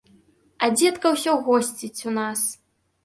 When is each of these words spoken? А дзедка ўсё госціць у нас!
А 0.63 0.69
дзедка 0.79 1.11
ўсё 1.15 1.35
госціць 1.49 2.05
у 2.13 2.15
нас! 2.19 2.39